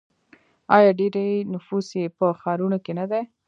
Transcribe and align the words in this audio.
آیا 0.75 0.91
ډیری 0.99 1.29
نفوس 1.53 1.87
یې 1.99 2.05
په 2.17 2.25
ښارونو 2.39 2.77
کې 2.85 2.91
نه 2.99 3.05
دی؟ 3.11 3.23